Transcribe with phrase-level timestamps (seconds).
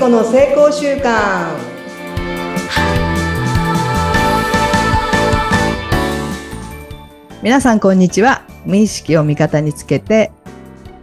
[0.00, 1.58] 子の成功習慣
[7.42, 8.42] 皆さんこんにちは。
[8.64, 10.32] 無意識を味方につけて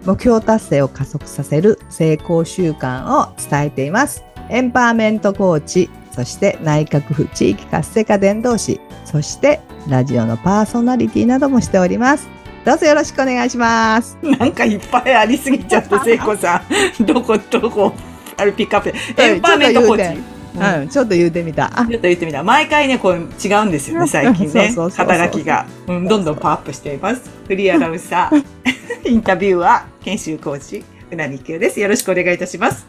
[0.04, 4.24] 目標達成を加速させる成功習慣を伝えています。
[4.50, 12.28] エンパワーメントコーチそして内閣府地域活性化伝道師そしてラジオのパーソナリティなどもしております。
[12.66, 14.18] どうぞよろしくお願いします。
[14.24, 16.64] なんかいっぱいありすぎちゃって、聖子さ
[17.00, 17.06] ん。
[17.06, 17.94] どこ、どこ、
[18.38, 19.22] あれピックアップ。
[19.22, 20.20] エンパワーメントコーチ。
[20.20, 20.38] うん
[20.82, 21.68] うん、ちょっと言うてみた。
[21.80, 22.44] あちょっと言ってみた。
[22.44, 23.18] 毎回ね、こう違
[23.54, 24.74] うんですよね、 最近ね。
[24.76, 26.08] 肩書きが、うん。
[26.08, 27.30] どんどんパワーアップしています。
[27.48, 28.44] フリーアナウンサー、
[29.10, 31.80] インタビュアー、研修講師、うなみきゅうです。
[31.80, 32.88] よろしくお願いいたします。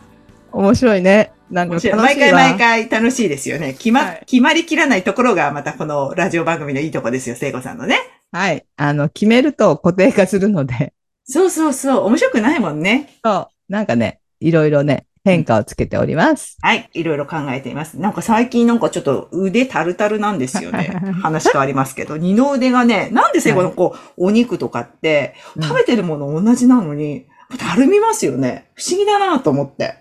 [0.53, 1.33] 面白いね。
[1.51, 3.73] なんか毎回毎回楽しいですよね。
[3.73, 7.99] 決ま、はい決まりきらないところがまたこのラジオ番組のいいとこですよ、聖子さんのね。
[8.33, 8.65] はい。
[8.77, 10.93] あの、決めると固定化するので、
[11.25, 12.05] そうそうそう。
[12.07, 13.19] 面白くないもんね。
[13.23, 16.57] そう、なんかね、いろいろね、変化をつけております。
[16.63, 16.89] はい。
[16.95, 17.99] いろいろ考えています。
[17.99, 20.99] なんか最近なんかちょっと腕タルタルなんですよね。
[21.23, 27.27] 話変わりますけど、二の腕がね、なんで聖子のこう、お肉とかって、うん食べてるもの同じなのに、
[27.59, 28.69] たるみますよね。
[28.75, 29.97] 不思議だなと思って。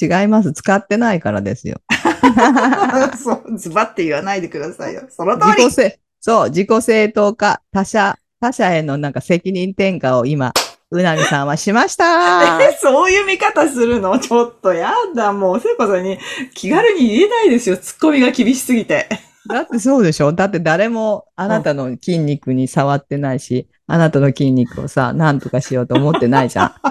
[0.00, 0.52] 違います。
[0.52, 1.80] 使ってないからですよ。
[3.22, 5.02] そう、ズバって言わないでくださいよ。
[5.10, 5.70] その通り
[6.20, 10.52] そう、自己正当化、他者、他者へのなんか責任転嫁を今、
[10.92, 12.58] うなみさんはしました。
[12.62, 14.18] えそういう見方するの？
[14.18, 15.32] ちょっとやだ。
[15.32, 16.18] もう、聖子さんに
[16.54, 17.76] 気軽に言えないですよ。
[17.76, 19.08] ツッコミが厳しすぎて。
[19.48, 20.32] だってそうでしょ？
[20.32, 26.74] だって誰もあなたの筋肉に触ってないし、あなたの筋肉をさ、なんとかしようと思ってないじゃん。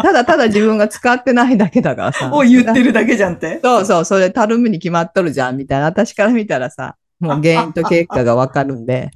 [0.00, 2.30] ただただ自分が使ってないだけだからさ。
[2.32, 3.58] を言ってるだけじゃんって。
[3.62, 5.86] そうそう、それたるむに決まっとるじゃん、みたいな。
[5.86, 9.10] 私から見たらさ、もう原因と結果がわかるんで、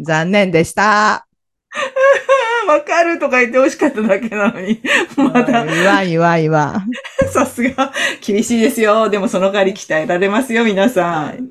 [0.00, 1.27] 残念でした。
[2.68, 4.80] わかるとか言って欲しかっただけなのに。
[5.16, 6.90] まだ、言わん言わん言わん。
[7.32, 7.92] さすが、
[8.24, 9.08] 厳しいですよ。
[9.08, 11.50] でもその代わり鍛えられますよ、皆さん。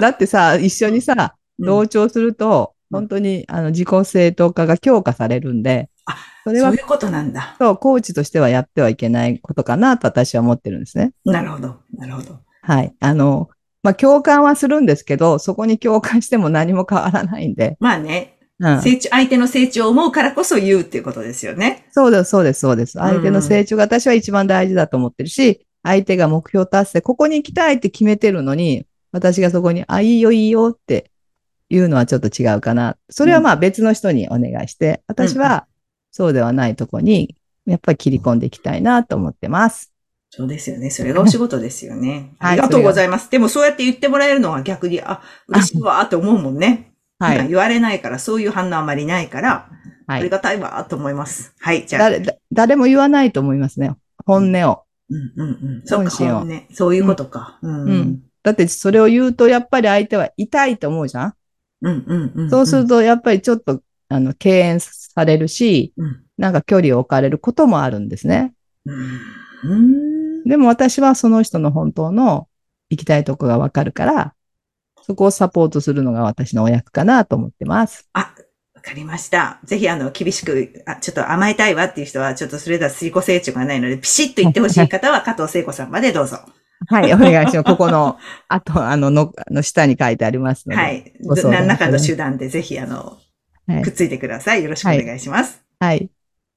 [0.00, 7.54] だってさ、一緒にさ、同調すると、うん本当にあの自己正当化が強化されるんであ、それはそういうことなんだ。
[7.58, 11.12] そう、コーチとしてはやってはいけないことかなと私は思ってるんですね。
[11.24, 11.76] なるほど。
[11.94, 12.40] なるほど。
[12.62, 12.92] はい。
[13.00, 13.48] あの、
[13.82, 17.76] まあ、共感はするんですけど、そこに共感しても何も変わらないんで。
[17.80, 18.82] まあね、うん。
[18.82, 21.86] 成長、相手の成長を思うからこそ言うっていうことですよね。
[21.90, 22.98] そうです、そうです、そうです。
[22.98, 31.10] ん相手の成長が私は一番大事だと思ってるし、相手が目標達成、ここに行きたいって決めてるのに、私がそこに、あ、いいよ、いいよって
[31.70, 32.96] 言うのはちょっと違うかな。
[33.08, 35.66] それはまあ別の人にお願いして、私は
[36.10, 39.92] そうではないとこに、やっぱり切り込んでいきたいなと思ってます。
[40.28, 40.90] そうですよね。
[40.90, 42.34] それがお仕事ですよね。
[42.38, 43.30] はいありがとうございます。
[43.30, 46.89] でもそうやって言ってもらえるのは逆に、あ、嬉しいわーって思うもんね。
[47.20, 47.38] はい。
[47.38, 49.70] 今言われないから、そういう反応あまりないから、
[50.08, 50.20] はい。
[50.20, 51.54] ありがたいわーと思います。
[51.60, 52.10] はい、じゃあ。
[52.50, 53.94] 誰、も言わないと思いますね。
[54.26, 54.82] 本音を。
[55.08, 55.82] うんうんうん。
[55.84, 57.60] そっか、本心を本音そういうことか。
[57.62, 58.22] うん。
[58.42, 61.34] だってそれを言うと、やっぱり相手は痛いと思うじゃん？
[61.82, 62.50] うんうんうん。
[62.50, 66.22] そうすると、やっぱりちょっと、あの、敬遠されるし、うん。
[66.38, 68.54] なんか距離を置かれることもあるんですね。
[68.86, 69.20] うん。
[69.64, 70.44] うん。
[70.44, 72.48] でも私はその人の本当の
[72.88, 74.34] 行きたいとこがわかるから、
[75.10, 78.08] そこをサポートするのが私のお役かなと思ってます。
[78.12, 78.32] あ、
[78.76, 79.58] わかりました。
[79.64, 86.38] ぜひ、あの、厳しく、あ、ちょっと甘えたいわっていう人は、ちょっとそれでは自己成長がないので、ピシッと言ってほしい方は、加藤聖子さんまでどうぞ。
[86.86, 87.64] はい、お願いします。
[87.64, 90.80] ここの、あと、あの、の、あの下に書いてありますので。
[90.80, 91.12] はい。
[91.18, 93.18] 何らかの手段で、ぜひ、あの、
[93.66, 94.62] はいくっついてください。
[94.62, 95.62] よろしくお願いします。
[95.78, 96.10] はい。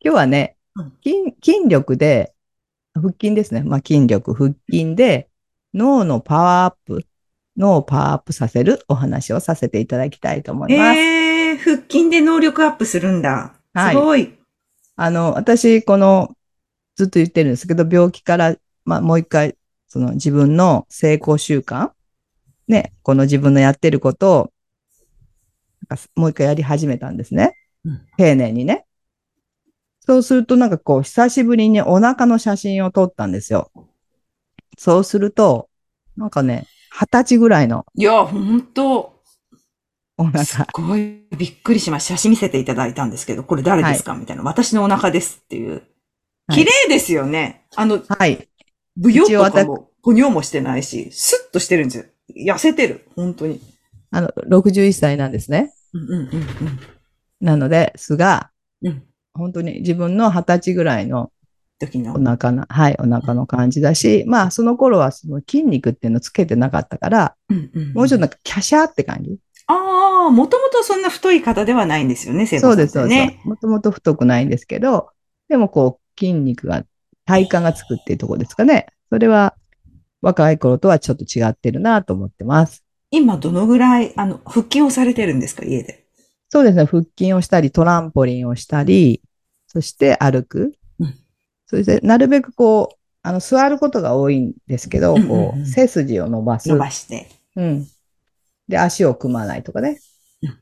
[0.04, 2.34] 今日はねうん、筋、筋力で、
[2.94, 3.64] 腹筋ですね。
[3.64, 5.30] まあ、筋力、腹筋で、
[5.74, 7.06] 脳のパワーアップ、
[7.58, 11.00] 脳をパワーアップさせるお話をさせていただきたいと思います。
[11.00, 13.56] えー、腹筋で能力アップするんだ。
[13.74, 14.34] はいすごい。
[14.96, 16.36] あの、私、この、
[16.96, 18.56] ずっと言ってるんですけど、病気から、
[18.86, 21.92] まあ、もう一回、その自分の成功習慣、
[22.68, 24.54] ね、この自分のやってることを、
[25.90, 27.58] なんかもう一回やり始めたんですね。
[27.86, 28.86] うん丁寧にね。
[30.06, 33.72] そうすると、なんかこう、久しぶりにお腹の写真を撮ったんですよ。
[34.78, 35.70] そうすると、
[36.18, 39.24] なんかね、二十歳ぐらいのいや、ほんと、
[40.16, 40.46] お腹。
[40.46, 42.14] すごいびっくりしました。
[42.14, 44.44] 写真見せていただいたんですけど、これ誰ですか、みたいな。
[44.44, 45.72] 私のお腹ですっていう。
[45.72, 45.82] はい
[46.52, 47.66] 綺麗ですよね。
[47.74, 48.50] あの、はい。
[48.98, 52.54] ブヨ一応私とかも、哺乳もしてないし、スッとしてるんですよ。
[52.54, 53.08] 痩せてる。
[53.16, 53.62] 本当に。
[54.12, 55.74] あの、61歳なんですね。
[55.94, 56.80] うんうんうん
[57.40, 58.52] なので、すが、
[58.82, 58.88] うん。
[58.90, 59.04] うん。
[59.34, 61.32] 本当に自分の二十歳ぐらいの
[61.88, 62.14] 時の。
[62.14, 69.38] お腹の、はい、お腹の感じだし、まあ、その頃はその筋肉っていうのつけてなかったから、うんうんもうちょっとなんか、キャシャーって感じ。
[69.68, 73.42] ああ、もともとそんな太い方ではないんですよね、聖子さんってそうです、そうですね。。
[73.46, 75.10] もともと太くないんですけど、
[75.48, 76.84] でもこう、筋肉が
[77.26, 78.88] 体幹がつくっていうところですかね。
[79.10, 79.56] それは
[80.22, 82.84] 若い頃とはちょっと違ってるなと思ってます。
[83.12, 86.06] 今どのぐらい、あの、腹筋をされてるんですか、家で？
[86.50, 86.86] そうですね。
[86.86, 89.22] 腹筋をしたり、トランポリンをしたり、
[89.68, 90.74] そして歩く。
[91.72, 96.70] うんそして、なるべくこう、あの、座ることが多いんですけど、こう、背筋を伸ばす。
[96.70, 97.30] 伸ばして。
[97.56, 97.88] うん。
[98.68, 100.00] で、足を組まないとかね
[100.42, 100.60] うん。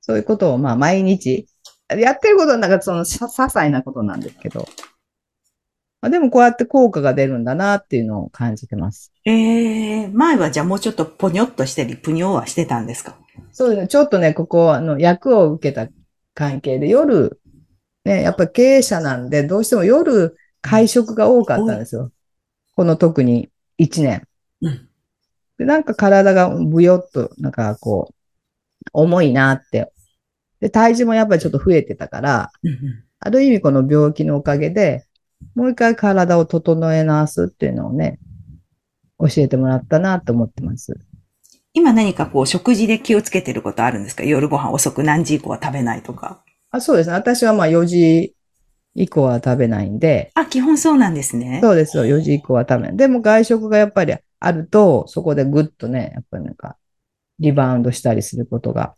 [0.00, 1.46] そういうことを、まあ、毎日、
[1.88, 4.66] やってることはなんかその、さ些細なことなんですけど。
[6.00, 9.12] まあ、でも、こうやって効果が出るんだなっていうのを感じてます。
[9.24, 13.16] ええ前はじゃあもうちょっとポニョっとしたり、ぷにょはしてたんですか？
[13.52, 13.88] そうですね。
[13.88, 15.88] ちょっとね、ここ、あの、役を受けた
[16.34, 17.40] 関係で、夜、
[18.06, 22.12] ね、やっぱり経営者なんで、どうしても夜、会食が多かったんですよ。
[22.76, 24.22] この特に1年。
[24.62, 24.88] うん。
[25.58, 28.14] で、なんか体がぶよっと、なんかこう、
[28.92, 29.92] 重いなって。
[30.60, 32.78] で、体重もやっぱりちょっと増えてたから、うんうん
[33.18, 35.06] ある意味この病気のおかげで、
[35.54, 38.18] もう一回体を整え直すっていうのをね、
[39.18, 40.94] 教えてもらったなと思ってます。
[41.72, 44.22] 今何かこう食事で気をつけてることあるんですか？
[44.22, 46.44] 夜ご飯遅く何時以降は食べないとか。
[46.76, 47.14] あ、そうですね。
[47.14, 48.34] 私はまあ4時
[48.94, 51.60] 以降は食べないんで、あ、基本そうなんですね。
[51.62, 52.06] そうですよ。
[52.06, 52.96] 4時以降は食べない。
[52.96, 56.76] でも外食がやっぱりあると、そこでぐっとね、やっぱりなんか、
[57.38, 58.94] リバウンドしたりすることが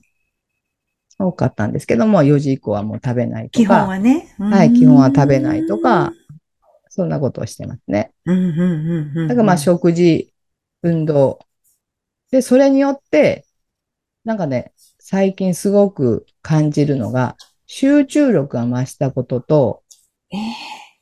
[1.18, 4.34] 多かったんですけども、4時以降はもう食べないと基本か、はね。
[4.38, 6.12] はい、基本は食べないとか、
[6.88, 8.12] そんなことをしてますね。
[8.24, 9.28] うんうんうん。
[9.28, 10.32] だからまあ食事、
[10.82, 11.40] 運動。
[12.30, 13.44] で、それによって、
[14.24, 17.36] なんかね、最近すごく感じるのが、
[17.70, 19.82] 集中力が増したことと、
[20.32, 20.36] え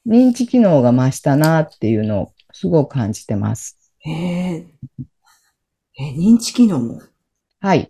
[0.06, 3.78] 認知機能が増したなっていうのをすごく感じてます。
[4.04, 7.00] ー、えー、え、認知機能も？
[7.60, 7.88] はい。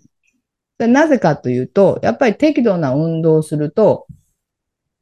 [0.79, 4.07] でなぜかというと、やっぱり適度な運動をすると、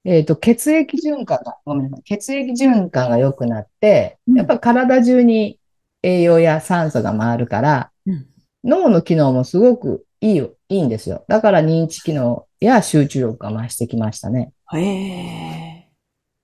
[0.04, 2.04] えっと、血液循環が、ごめんなさい。
[2.04, 5.58] 血液循環が良くなって、うんやっぱ体中に
[6.02, 8.26] 栄養や酸素が回るから、うん
[8.66, 11.26] 脳の機能もすごくいいよ、いいんですよ。
[11.28, 14.54] だから認知機能や集中力が増してきましたね。
[14.74, 15.90] ええ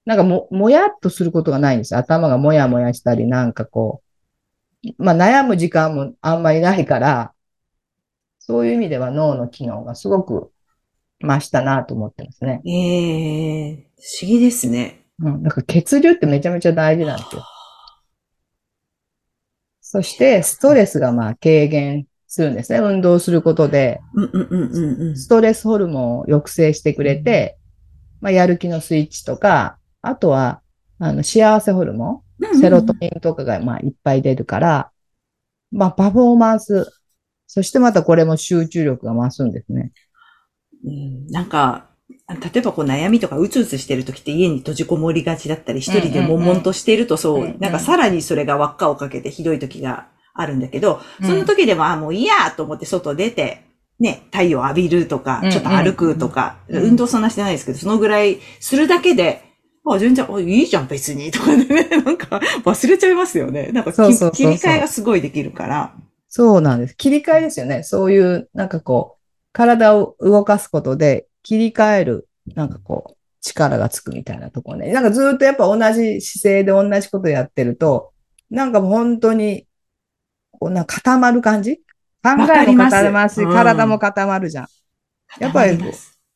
[0.05, 2.01] なんかも、もやっとすることがないんですよ。
[2.01, 4.03] 頭がもやもやしたり、なんかこ
[4.85, 7.33] う、まあ悩む時間もあんまりないから、
[8.39, 10.53] そういう意味では脳の機能がすごく
[11.23, 12.61] 増したなと思ってますね。
[12.67, 15.07] ええ不思議ですね。
[15.21, 15.43] うん。
[15.43, 17.43] だから血流ってめちゃめちゃ大事なんですよ。
[19.81, 22.79] そして、ストレスがまあ軽減するんですね。
[22.79, 25.17] 運動することで、うんうんうんうんうん。
[25.17, 27.59] ストレスホルモンを抑制してくれて、
[28.21, 30.63] まあやる気のスイッチとか、あとは、
[31.01, 34.93] あの、幸せホルモンセロトニンとかがまあいっぱい出るから、
[35.73, 36.87] まあパフォーマンス、
[37.49, 39.91] そしてまたこれも集中力が増すんですね。
[40.85, 41.89] うんなんか、
[42.29, 50.07] 例えばこう悩みとかうつうつしてる時って家に閉じこもりがちだったり、一人で悶々としているとそう、なんかさらにそれが輪っかをかけてひどい時が
[50.41, 53.65] あるんだけど、うんその時でも、あ、もういいやと思って外出て、
[53.99, 59.45] ね、太陽浴びるとかちょっと歩くとか、うん運動そんなしてないですけど、そのぐらいするだけで、
[59.87, 61.67] あ、全然、あいいじゃん別に、とかね、
[62.05, 63.71] なんか忘れちゃいますよね。
[63.73, 65.95] なんかきそうそう切り替えがすごいできるから。
[66.29, 66.97] そうなんです。
[66.97, 67.83] 切り替えですよね。
[67.83, 69.21] そういう、なんかこう、
[69.53, 74.93] 体を動かすことで切り替える、なんかこう、力がつくみたいなところね。
[74.93, 78.13] なんかずっとやっぱ同じ姿勢で同じことやってると、
[78.51, 79.67] なんか本当に、
[80.61, 81.79] こうな固まる感じ？
[82.23, 84.67] 考えも固まるし、うん体も固まるじゃん。
[85.41, 85.77] やっぱり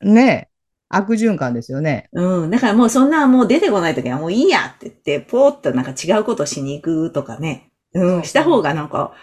[0.01, 0.55] ねえ。
[0.87, 2.09] 悪循環ですよね。
[2.13, 2.49] うん。
[2.51, 7.71] だからもうそんなもう出てこないときはもういいやって言って、ポーっとなんか違うことしに行くとかね。
[7.93, 8.23] うん。
[8.23, 9.13] した方がなんか、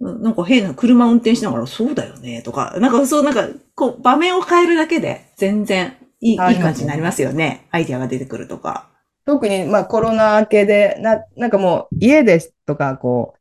[0.00, 7.66] うんなんか変な車運転しながらそうだよねとか、なんかそうなんか、こう場面を変えるだけで全然いい、いい感じになりますよね。
[7.72, 8.88] アイディアが出てくるとか。
[9.26, 13.37] 特に、まあコロナ明けで、な、なんかもう家ですとか、こう、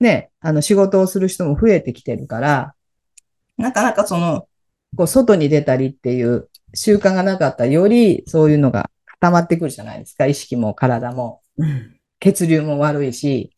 [0.00, 2.74] ね、あの仕事をする人も増えてきてるから、
[3.56, 4.48] なかなかその、
[4.96, 10.26] こう外に出たりっていう習慣がなかったら、よりそういうのが固まってくるじゃないですか。
[10.26, 11.96] 意識も体も、うん。
[12.18, 13.54] 血流も悪いし。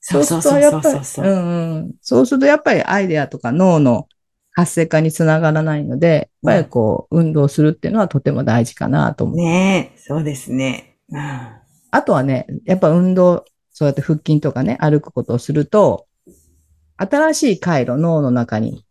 [0.00, 1.26] そうそうそうそうそうそう。
[1.26, 1.94] うんうん。
[2.00, 4.08] そうするとやっぱりアイデアとか脳の
[4.52, 9.36] 活性化につながらないので、やっぱりこう、運動するっていうのはとても大事かなと思う。
[9.36, 10.96] ねえ、そうですね。
[11.10, 11.20] うん。
[11.90, 13.44] あとはね、やっぱ運動、
[13.78, 16.08] そうやって腹筋とかね、歩くことをすると、
[16.96, 18.84] 新しい回路、脳の中に、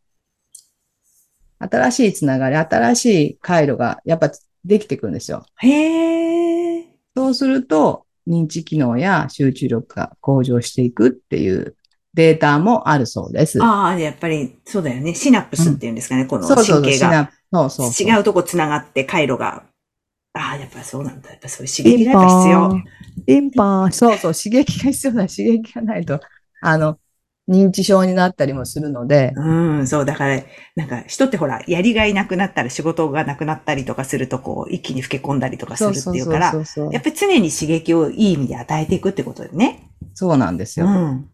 [1.60, 4.32] 新しいつながり、新しい回路がやっぱ
[4.64, 5.46] できてくるんですよ。
[5.58, 6.86] へえ。
[7.18, 11.76] そうすると、認知機能や集中力が向上していくっていう
[12.14, 13.62] データもあるそうです。
[13.62, 15.14] ああ、やっぱりそうだよね。
[15.14, 17.32] シナプスっていうんですかね、このそうそうそう、神経が。
[17.52, 18.08] そうそうそう。
[18.08, 19.66] 違うとこ繋がって回路が
[20.38, 21.32] ああ、やっぱそうなんだ。
[21.32, 23.26] やっぱそういう刺激がやっぱ必要。
[23.26, 23.92] ピンポーン。
[23.92, 26.20] そうそう、刺激が必要な刺激がないと、
[26.62, 26.98] あの、
[27.50, 30.44] 認知症になったりもするので、うん、そう、だから、
[30.76, 36.54] なんか、人ってほら、やりがいなくなったら仕事がなくなったりとかすると、こう、一気に老け込んだりとかするっていうから、
[36.92, 39.92] やっぱり常に刺激をいい意味で与えていくってことだよね。
[40.14, 40.88] そうなんですよ。
[40.88, 41.30] うん。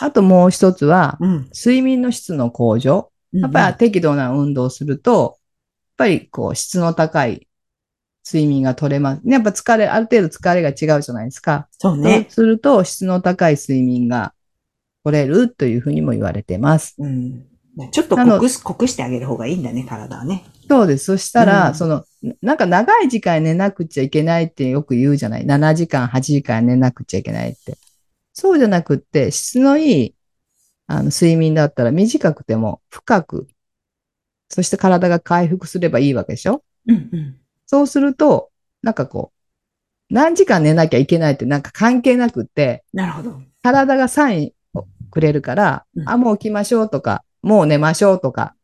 [0.00, 1.50] あともう一つは、うん。
[1.54, 3.10] 睡眠の質の向上。
[3.32, 5.36] やっぱり適度な運動をすると、やっ
[5.96, 7.47] ぱりこう質の高い
[8.30, 9.22] 睡眠が取れます。
[9.24, 11.68] やっぱ疲れ、ある程度疲れが違うじゃないですか。
[11.78, 12.26] そうそうね。
[12.28, 14.34] すると質の高い睡眠が
[15.04, 16.94] 取れるというふうにも言われてます。
[16.98, 17.46] うん。
[17.92, 20.44] ちょっと濃くす、濃くしてあげる方がいいんだね、体はね。
[20.68, 21.04] そうです。
[21.04, 22.04] そしたら、うんその、
[22.42, 25.46] なんか長い時間寝なくちゃいけないってよく言うじゃない。
[25.46, 27.78] 7時間、8時間寝なくちゃいけないって。
[28.34, 30.14] そうじゃなくって、質のいい、
[30.88, 33.46] あの、睡眠だったら短くても深く、
[34.50, 36.64] そして体が回復すればいいわけでしょ？
[36.86, 37.36] うんうん。
[37.68, 38.50] そうすると、
[38.82, 39.30] なんかこ
[40.10, 43.40] う、何時間寝なきゃいけないってなんか関係なくって、なるほど。
[43.62, 48.54] 体がサインをくれるから、うんあ、もう起きましょうとか、もう寝ましょうとか、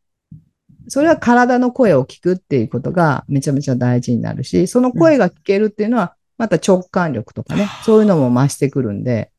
[0.89, 9.31] それは体の声を聞くっていうことがめちゃめちゃ大事になるし、その声が聞けるっていうのは、また直感力とかね、そういうのも増してくるんで、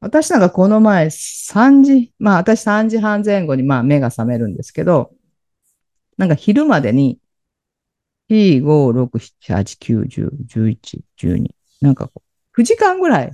[0.00, 5.12] 私なんかこの前3時、まあ私3時半前後にまあ目が覚めるんですけど、
[6.18, 7.18] なんか昼までに
[8.34, 11.48] 4、5、6、7、8、9、10、11、12、
[11.80, 12.22] なんかこ
[12.56, 13.32] う、9時間ぐらい、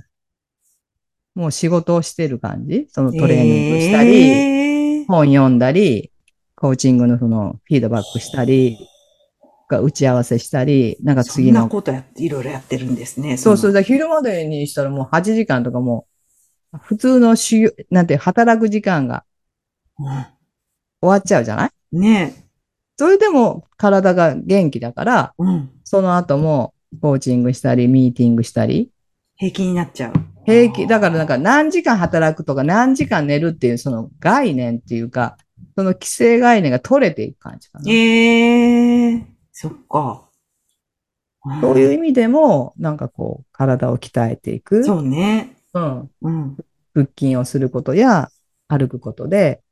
[1.35, 2.87] もう仕事をしてる感じ？
[2.89, 5.05] そのトレーニングしたり、えー。
[5.07, 6.11] 本読んだり、
[6.55, 8.77] コーチングのそのフィードバックしたり、
[9.69, 13.37] が打ち合わせしたり、なんかそんな次の、ことやって、いろいろやってるんですね。
[13.37, 16.07] そうそう、昼までにしたらもう8時間とかも
[16.73, 19.23] う、普通の修行、なんて働く時間が
[19.97, 20.07] 終
[21.01, 21.97] わっちゃうじゃない？
[21.97, 22.40] ね
[23.01, 25.41] それでも体が元気だから、え。
[25.41, 25.71] うん。
[25.83, 28.91] その後もコーチングしたり、ミーティングしたり、
[29.37, 30.13] 平気になっちゃう。
[30.45, 35.37] 平気、だからなんか何時間働くとか何時間寝るっていうその概念っていうか、
[35.75, 37.91] その規制概念が取れていく感じかな。
[37.91, 40.29] ええそっか。
[41.59, 44.83] そういう意味でも、なんかこう、体を鍛えていく。
[44.83, 45.57] そうね。
[45.73, 46.11] うん。
[46.21, 46.57] うん。
[46.93, 48.29] 腹筋をすることや、
[48.67, 49.63] 歩くことで、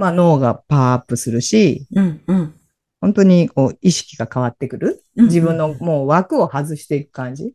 [0.00, 2.20] まあ脳がパワーアップするし、うん。
[2.26, 2.54] うん。
[3.02, 5.04] 本当にこう、意識が変わってくる。
[5.16, 7.52] うん自分のもう枠を外していく感じ。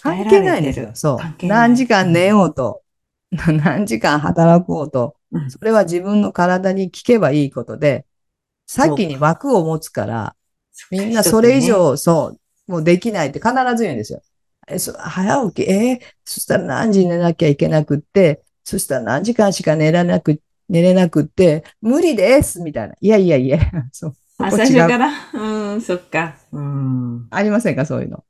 [0.00, 0.90] 関係ないんですよ。
[0.94, 2.82] そう何時間寝ようと、
[3.30, 8.06] 何時間働こうと、うんそれは自分の体に聞けばいいことで、
[8.66, 10.36] 先に枠を持つから、
[10.90, 12.38] みんなそれ以上、そ
[12.68, 14.22] う、もうできないって必ず言うんですよ。
[14.68, 22.94] え、そ早起き、えーそしたら何時に寝なきゃいけなくって、そしたら何時間しか寝らなく、寝れなくって、無理ですみたいな。
[23.00, 23.58] いやいやいや、
[23.92, 24.14] そう。
[24.38, 25.10] あ、最初から？
[25.34, 26.36] うん、そっか。
[26.52, 27.26] うん。
[27.30, 28.24] ありませんかそういうの。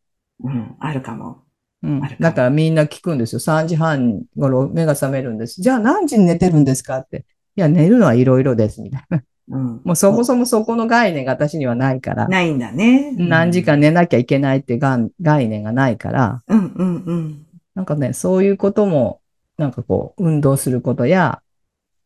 [0.44, 1.42] うん、あるかも。
[1.82, 3.38] うんだからみんな聞くんですよ。
[3.38, 5.60] 3時半頃目が覚めるんです。
[5.60, 7.24] じゃあ何時に寝てるんですかって。
[7.56, 8.82] いや、寝るのはいろいろです。
[8.82, 9.22] みたいな。
[9.50, 9.80] うん。
[9.84, 12.28] もうそもそもそこの概念が私にはないから。
[12.28, 13.12] ないんだね。
[13.16, 16.42] 何時間寝なきゃいけないってがん概念がないから。
[16.48, 17.46] うん、うん、うん。
[17.74, 19.20] なんかね、そういうことも、
[19.58, 21.40] なんかこう、運動することや、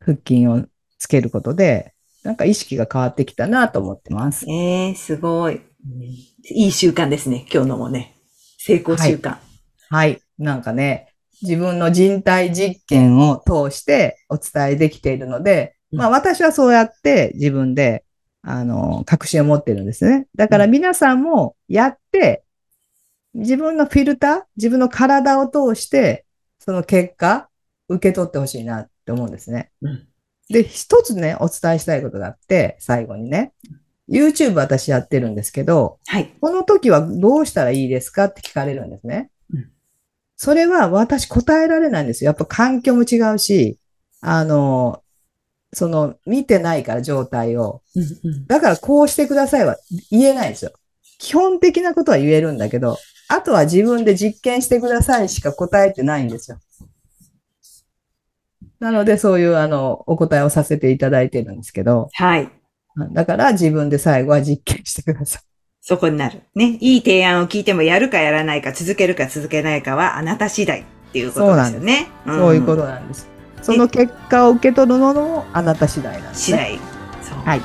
[0.00, 0.64] 腹筋を
[0.98, 4.44] つけることで、なんか意識が変わってきたなと思ってます。
[4.48, 5.60] ええすごい。
[6.50, 7.46] いい習慣ですね。
[7.52, 8.16] 今日のもね。
[8.58, 9.38] 成功習慣。
[9.88, 10.20] はい。
[10.38, 18.04] なんかね、自分の人体実験を通してお伝えできているので、うんまあ私はそうやって自分で、
[18.42, 20.28] あの、確信を持ってるんですね。
[20.36, 22.44] だから皆さんもやって、
[23.34, 26.24] 自分のフィルター、自分の体を通して、
[26.58, 27.48] その結果、
[27.88, 29.70] 受け取ってほしいなって思うんですね。
[29.82, 30.06] うん
[30.50, 33.52] で、一つね、お伝えしたいことがあって、最後にね。
[34.10, 36.34] YouTube 私やってるんですけど、はい。
[36.40, 39.30] この時はどうしたらいいですかって聞かれるんですね。
[39.54, 39.70] うん
[40.42, 42.30] それは私答えられないんですよ。
[42.30, 43.78] やっぱ環境も違うし、
[44.22, 45.02] あの、
[45.74, 47.82] その見てないから状態を。
[47.94, 48.46] うん、うん。
[48.46, 49.76] だからこうしてくださいは
[50.10, 50.72] 言えないんですよ。
[51.18, 52.96] 基本的なことは言えるんだけど、
[53.28, 56.58] あとは自分で実験してくださいしか答えてないんですよ。
[58.80, 62.50] なのでそういうあの、お答えをさせていただいてるんですけど、はい。
[63.12, 65.42] だから自分で最後は実験してください。
[65.82, 66.42] そこになる。
[66.54, 66.78] ね。
[66.80, 72.08] いい提案を聞いてもやるかやらないか、続けるか続けないかはあなた次第っていうことですよね。
[72.26, 73.28] そういうことなんです。
[73.62, 76.58] その結果を受け取るのもあなた次第なんです、ね。
[76.58, 76.78] 次第。
[77.22, 77.38] そう。
[77.44, 77.60] はい。
[77.60, 77.64] は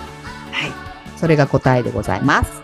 [1.15, 2.61] それが答えでございます。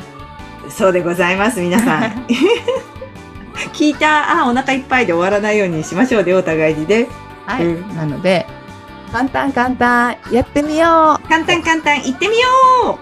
[0.67, 0.71] い。
[0.71, 2.27] そうでございます、皆さん。
[3.73, 7.07] 聞いた、あ、お腹いっぱいで終わらないようにしましょうね、お互いにね。
[7.55, 7.65] はい。
[7.65, 8.45] うんなので、
[9.11, 12.99] 簡単簡単、やってみよう簡単簡単、行ってみよ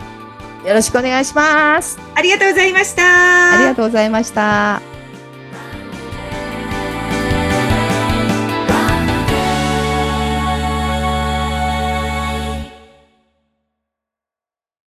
[0.63, 1.99] うよろしくお願いします。
[2.15, 3.53] ありがとうございました。
[3.55, 4.88] ありがとうございました。